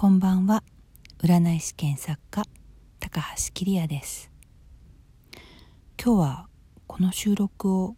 [0.00, 0.62] こんばんは。
[1.22, 2.44] 占い師兼作家
[3.00, 4.32] 高橋桐也です。
[6.02, 6.48] 今日は
[6.86, 7.96] この収録を、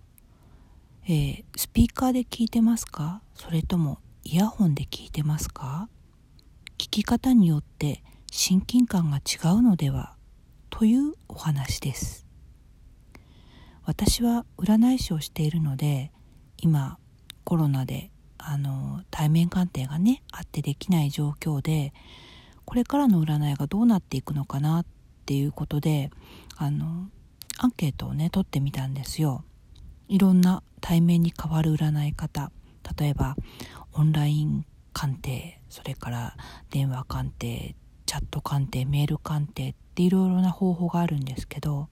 [1.04, 3.22] えー、スピーカーで聞いてますか？
[3.34, 5.88] それともイヤホンで聞いてますか？
[6.76, 10.16] 聞き方によって親近感が違うのでは？
[10.70, 12.26] というお話です。
[13.84, 16.10] 私は占い師をしているので
[16.56, 16.98] 今
[17.44, 18.10] コロナで
[18.44, 21.92] あの対面鑑定がねあってできない状況で
[22.64, 24.86] これからの占いがどうなっていくのかなっ
[25.26, 26.10] ていうことで
[26.56, 27.08] あの
[27.58, 29.44] アンケートをね取ってみたんですよ。
[30.08, 32.50] いろんな対面に変わる占い方
[32.98, 33.36] 例えば
[33.92, 36.36] オンライン鑑定それから
[36.70, 41.88] 電話鑑定チャット鑑定メール鑑定っていろいろな方法があるんですけど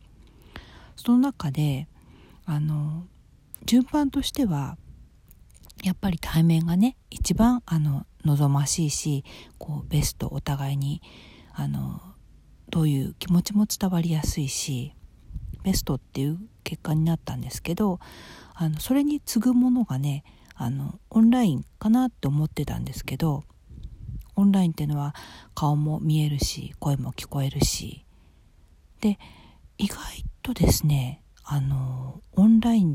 [0.96, 1.88] その中で
[2.44, 3.04] あの
[3.64, 4.76] 順番としては
[5.82, 9.24] やっぱり対面がね一番あの望ましいし
[9.58, 11.00] こうベストお互いに
[11.52, 12.00] あの
[12.68, 14.94] どういう気持ちも伝わりやすいし
[15.62, 17.98] ベストっていう結果になったんですけど
[18.54, 23.44] あのそれに次ぐものがねあのオンラインかなって思ってたんですけど
[24.36, 25.14] オンラインっていうのは
[25.54, 28.04] 顔も見えるし声も聞こえるし
[29.00, 29.18] で
[29.78, 29.98] 意外
[30.42, 32.94] とですねあのオンライン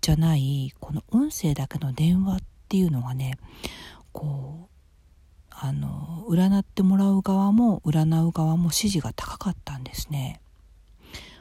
[0.00, 3.38] じゃないこの音声だけの電話っていうのがね
[4.12, 4.70] こう
[5.50, 10.40] あの占ってもらう側も占う側も支持が高かったんですね。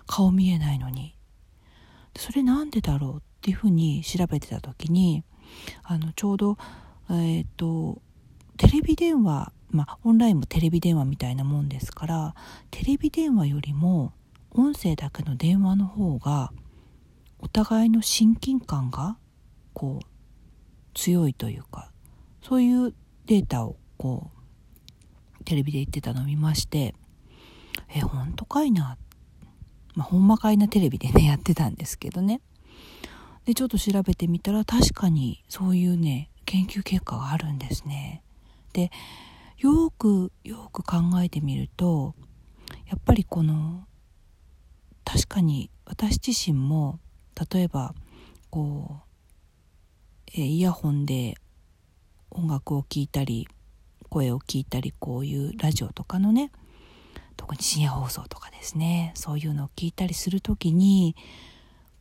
[0.07, 1.15] 顔見えないのに。
[2.17, 5.23] それなんでだろうっていうふうに調べてた時に
[5.83, 6.57] あのちょうど
[7.09, 8.01] えっ、ー、と
[8.57, 12.35] テレビ電話まあオンラインもテレビ電話みたいなもんですから
[12.71, 14.11] テレビ電話よりも
[14.51, 16.51] 音声だけの電話の方が
[17.39, 19.17] お互いの親近感が
[19.73, 20.05] こう
[20.93, 21.91] 強いというか
[22.41, 22.93] そういう
[23.25, 24.31] データをこ
[25.39, 26.93] うテレビで言ってたのを見まして
[27.95, 28.97] え本当かいな？
[29.95, 32.41] まあほんまかいなテレビでねやってたんですけどね。
[33.45, 38.21] でちょっと調べてみたら確かにそういうね研究結果があるんですね。
[38.73, 38.91] で
[39.57, 42.15] よくよく考えてみると
[42.87, 43.87] やっぱりこの
[45.03, 46.99] 確かに私自身も
[47.51, 47.93] 例えば
[48.49, 49.01] こ
[50.27, 51.35] う、えイヤホンで
[52.31, 53.47] 音楽を聴いたり
[54.09, 56.51] 声を聞いたりこういうラジオとかのね
[57.37, 61.15] 特に深夜放送とかですねそういうのを聞いたりする時に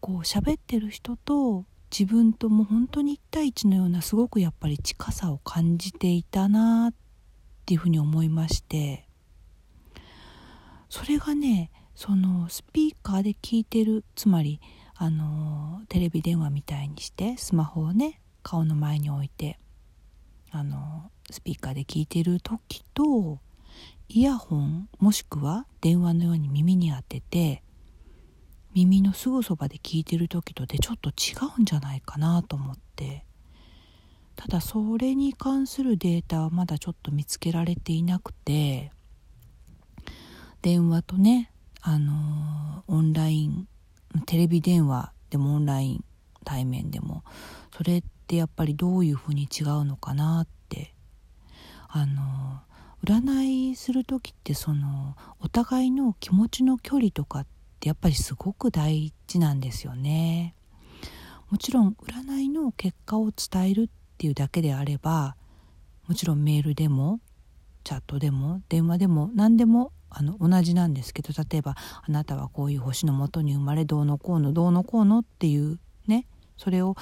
[0.00, 6.94] こう喋ってる人と自分とも本当に1対1のようなすごくやっぱり近さを感じていたなっ
[7.65, 9.06] ていうふうに思いまして
[10.91, 14.60] それがねそのスピーカーで聞いてるつまり
[15.00, 19.59] あのテレビ電話みたいにしてスマホをね顔の前に置いて
[20.50, 23.38] あのスピーカーで聞いてる時と
[24.08, 27.62] イヤホンもしくは電話のように耳に当てて
[28.75, 33.25] 耳のすぐそばで聞いてる時とでちょっと違うんじゃないかなと思って
[34.34, 38.91] ただそれに関するデータはまだちょっと見つけられていなくて
[40.62, 43.69] 電話とねあのオンライン
[44.26, 46.04] テレビ電話でもオンライン
[46.44, 47.24] 対面でも
[47.76, 50.94] それってやっぱりどういうふうに違うのかなって
[51.88, 52.60] あの
[53.04, 57.46] 占いする時ってそのお互いの気持ちの距離とかっ
[57.80, 60.54] てやっぱりすごく大事なんですよね。
[61.50, 63.88] もちろん占いの結果を伝えるっ
[64.19, 65.36] ていうだけであれば
[66.06, 67.20] もちろんメールでも
[67.84, 71.76] チャットでも電話でも何でもあの同じなんですけど例えば
[72.06, 76.26] 「あなたはこういう星のもとに生まれどうのこうのどうのこうの」っていうね
[76.56, 76.96] それを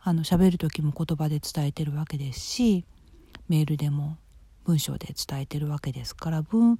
[0.00, 2.84] あの喋る時も言葉で伝えてるわけですし
[3.48, 4.18] メールでも
[4.64, 6.78] 文章で伝えてるわけですから文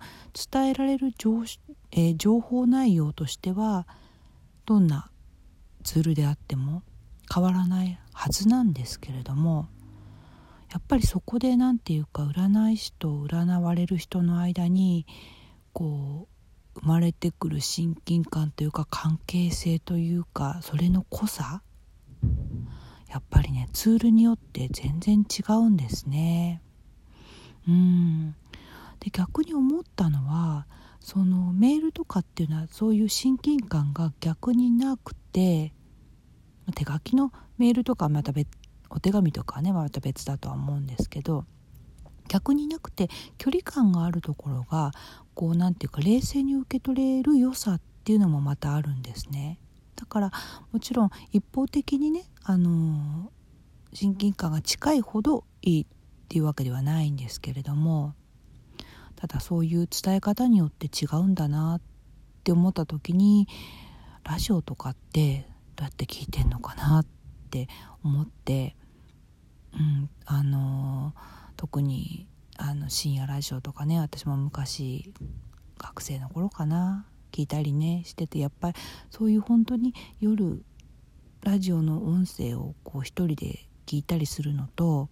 [0.53, 1.45] 伝えられる情,、
[1.93, 3.87] えー、情報内容としては
[4.67, 5.11] どんな
[5.83, 6.83] ツールであっても
[7.33, 9.69] 変わらないはずなんですけれども
[10.73, 15.07] やっぱりそこで何て言うか占い師と占われる人の間に
[15.75, 16.29] こ
[16.75, 21.63] う生まれてくる親近感というか関係性というかそれの濃さ
[23.11, 26.63] やっぱりねツールによって全然違うんですね。
[27.69, 28.35] うん
[29.01, 30.67] で逆に思ったのは
[31.01, 35.75] そのメールとかっていうのはそういう親近感が逆になくて
[36.75, 38.49] 手書きのメールとかまた別
[38.91, 41.45] お手紙とかねまた別だとは思うんですけど
[42.35, 43.09] 逆になくて
[43.39, 44.91] 距離感があるところが
[45.35, 49.61] こう何て言うか冷静に受け取れる良さっていうのもまたあるんですね。
[49.95, 50.33] だから
[50.73, 53.31] もちろん一方的にねあの
[53.93, 55.87] 親近感が近いほどいいっ
[56.29, 58.15] ていうわけではないんですけれども
[59.15, 61.81] ただそういう伝え方によって違うんだなっ
[62.43, 63.47] て思った時に
[64.25, 65.47] ラジオとかって
[65.77, 67.07] どうやって聞いてんのかなっ
[67.51, 67.69] て
[68.03, 68.75] 思って、
[69.73, 71.15] うん、あの
[71.65, 72.27] 特に
[72.59, 75.15] あの深夜ラジオとかね私も昔
[75.79, 77.07] 学生の頃かな。
[77.33, 78.75] 聞いたりねしててやっぱり
[79.11, 80.63] そういう本当に夜
[81.43, 85.09] ラジオの音声をこう一人で聞いたりするのと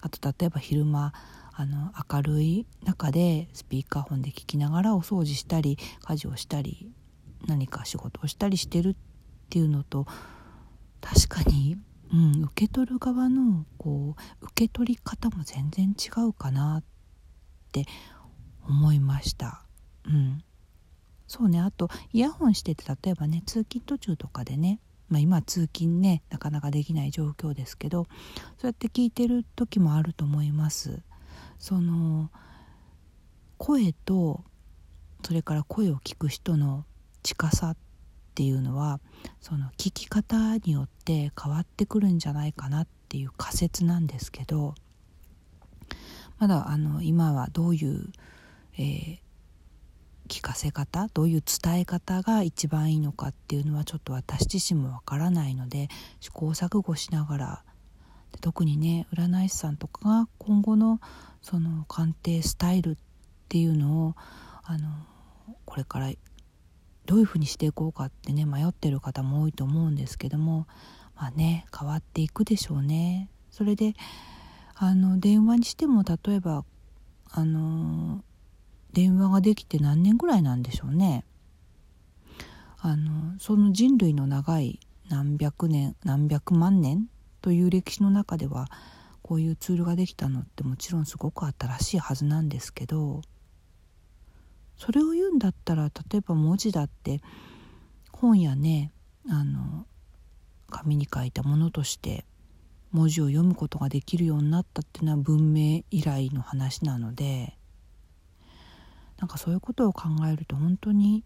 [0.00, 1.12] あと例えば昼間
[1.54, 6.90] あの明るい中でスピーカーフォンで聞きながらお掃除したり家事をしたり
[7.46, 8.96] 何か仕事をしたりしてるっ
[9.48, 10.06] ていうのと
[11.00, 11.78] 確かに、
[12.12, 16.84] うん、受け取る側のこう受け取り方も全然違うかなっ
[17.72, 17.86] て
[18.68, 19.64] 思いました。
[20.04, 20.42] うん、
[21.26, 28.06] そうねあとイヤホンしてて例えばね通勤途中とかでねまあ、今通勤ねなかなかできない状況ですけど
[28.56, 31.02] そうやって聞いてる時もあると思います。
[31.58, 32.30] その
[33.58, 34.42] 声と
[35.22, 36.86] それから声を聞く人の
[37.22, 37.76] 近さっ
[38.32, 38.98] っていうのは
[39.42, 44.74] その聞き方によって変わってくるんじゃないかなっていう仮説なんですけど
[46.38, 48.10] まだあの今はどういう、
[48.78, 49.18] えー、
[50.28, 55.88] 聞かせ方どういう伝え方が一番いいのかっていうのはちょっと私自身もわからないので
[56.20, 57.64] 試行錯誤しながら
[58.40, 61.00] 特にね占い師さんとかが今後の
[61.42, 62.96] その鑑定スタイルっ
[63.50, 64.14] ていうのを
[64.64, 64.88] あの
[65.66, 66.10] これから
[67.06, 70.66] どういうふうにしていこうかってね迷ってる方も多いと思うんですけども
[71.16, 73.28] まあね変わっていくでしょうね。
[73.50, 73.94] それで
[74.74, 76.64] あの電話にしても例えば
[77.30, 78.24] あの
[78.92, 81.24] 電話ができて何年ぐらいなんでしょうね。
[82.78, 87.06] あのその人類の長い何百年何百万年
[87.40, 88.68] という歴史の中では
[89.22, 93.22] こういうツールができたのってもちろんすごく新しいはずなんですけど
[94.84, 97.20] それを言うんだったら例えば文字だって
[98.10, 98.90] 本やね
[99.30, 99.86] あの
[100.70, 102.24] 紙に書いたものとして
[102.90, 107.56] 文字を読むことができるようになったっていうのは文明以来の話なので
[109.20, 111.22] なんかそういうことを考えると本当に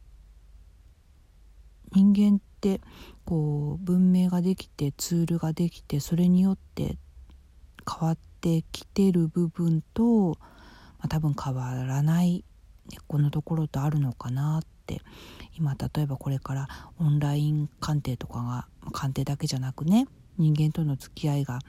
[1.94, 2.82] 人間って
[3.24, 6.98] こう文明ができてツールができてそれによって
[7.90, 10.32] 変わってきてる部分と、
[10.98, 12.44] まあ、多分変わらない
[12.90, 15.00] 根っこのところとあるのかなって。
[15.58, 16.68] 今例えばこれから
[16.98, 20.06] オンライン鑑定とかが鑑定だけじゃなくね
[20.38, 21.60] 人間との付き合いが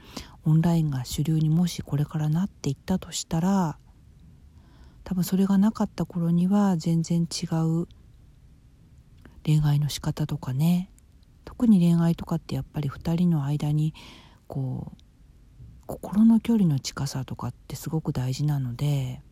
[0.44, 3.78] オンラインが主流にもしこれからなっていったとしたら
[5.04, 7.86] 多分それがなかった頃には全然違う
[9.44, 10.90] 恋愛の仕方とかね
[11.46, 13.94] 特に恋愛とかってやっぱり2人の間に
[14.46, 15.02] こう
[15.86, 19.22] 心の距離の近さとかってすごく大事なので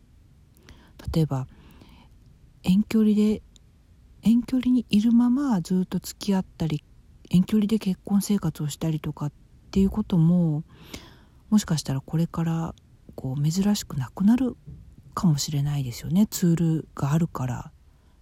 [1.13, 1.47] 例えば
[2.63, 3.41] 遠距離で
[4.23, 6.83] 遠距離にいるままずっと付き合ったり
[7.29, 9.31] 遠距離で結婚生活をしたりとかっ
[9.71, 10.63] ていうことも
[11.49, 12.75] もしかしたらこれから
[13.15, 14.55] こう珍しくなくなる
[15.13, 16.27] かもしれないですよね。
[16.27, 17.71] ツールがあるから。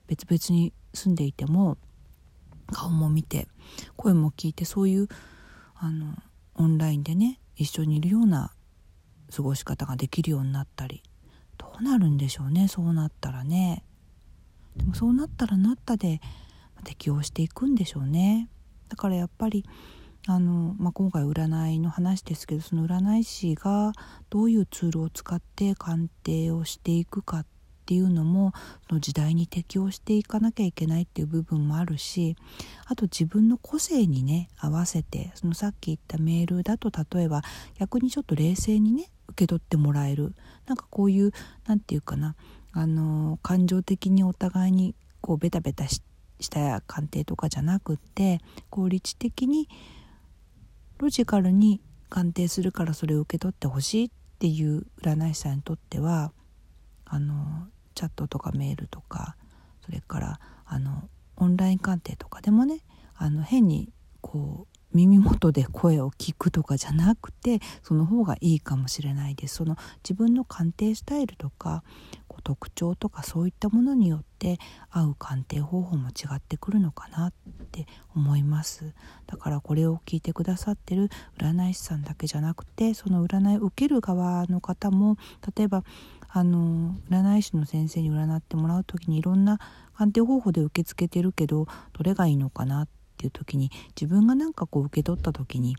[0.08, 1.78] 別々に住んでいても
[2.68, 3.48] 顔も見て
[3.96, 5.08] 声も聞いてそういう
[5.76, 6.14] あの
[6.54, 8.52] オンラインでね一緒にいるような
[9.36, 11.04] 過ごし方ができるようになったり。
[11.58, 12.68] どうなるんでしょうね。
[12.68, 13.84] そうなったらね。
[14.76, 16.22] でもそうなったらなったで
[16.84, 18.50] 適応していくんでしょうね。
[18.90, 19.66] だからやっぱり
[20.28, 23.94] あの、まあ、今回占いの話ですけどその占い師が
[24.30, 27.46] どういうツールを使って鑑定をしていくかっ
[27.86, 28.54] ていうのも
[28.90, 32.36] その時代に適応していかなきゃいけないっていう部分もあるし
[32.88, 37.44] あと自分の個性にね合わせてそのさっき言ったメールだと例えば
[37.78, 40.36] 逆にちょっと冷静にね受け取ってもらえる。
[40.66, 41.32] なんかこういう
[41.68, 42.36] 何て言うかな
[42.78, 46.02] あの感情的にお互いにこうベタベタし
[46.50, 49.70] た鑑定とかじゃなくって効率的に
[50.98, 51.80] ロジカルに
[52.10, 56.34] 鑑定するからそれを受け取ってほしいっていう占い師さんにとっては
[57.06, 59.38] あのチャットとかメールとか
[59.86, 62.80] それからあのオンライン鑑定とかでもね
[63.16, 63.90] あの変に
[64.20, 69.56] こう耳元で声を聞くとかじゃなくてその方がいいかもしれないです。
[69.56, 71.84] その自分の鑑定スタイルとか
[72.46, 74.60] 特徴とかそういったものによって
[74.92, 77.34] 合う鑑定方法も違ってくるのかなっ
[77.72, 78.94] て思います。
[79.26, 81.10] だからこれを聞いてくださってる
[81.40, 85.18] 占い師さんだけじゃなくてその占いを受ける側の方も
[85.58, 85.84] 例えば
[86.30, 89.60] あの占い師の先生に占ってもらう時にいろんな
[89.96, 92.88] 鑑定方法で受け付けてるけどどれがいいのかなっ
[93.18, 95.78] ていう時に自分が何かこう受け取った時に、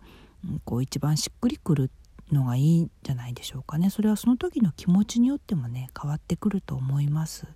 [0.64, 1.90] こう一番しっくりくる
[2.32, 3.90] のがいいんじゃないでしょうかね。
[3.90, 7.46] それはその時の気持ちによってもね変わってくると思います。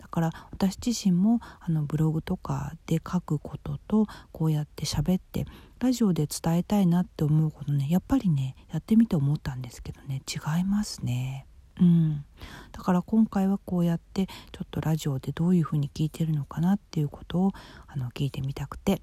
[0.00, 5.44] だから私自身もあのブログとかで書くこととこうやって喋って
[5.80, 10.22] ラジオで伝えたいなって思うことねやっぱりねやってみて思ったんですけどね。
[10.26, 11.46] 違いますね。
[11.78, 12.24] うん、
[12.72, 17.52] だから今回はこうやってちょっとラジオでどういうふうに聞いてるのかなっていうことを
[17.86, 19.02] あの聞いてみたくて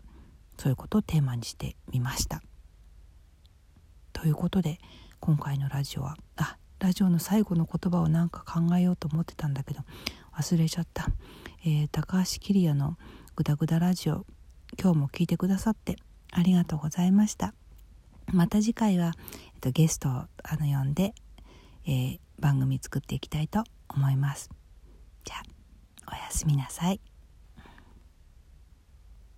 [0.57, 2.41] そういうことをテーマにしてみました。
[4.11, 4.79] ということで
[5.25, 9.79] 今回のラジオはあラジオの最後の言葉をなんか考えようと思ってたんだけど
[10.37, 11.07] 忘れちゃった、
[11.65, 12.97] えー、高橋キリアの
[13.37, 14.25] グダグダラジオ
[14.77, 15.95] 今日も聞いてくださって
[16.33, 17.53] ありがとうございました。
[18.33, 19.13] また次回は、
[19.53, 20.27] えっと、ゲストをあ
[20.59, 21.13] の呼んで、
[21.85, 24.49] えー、番組作っていきたいと思います。
[25.23, 25.37] じゃ
[26.05, 26.99] あおやすみなさい。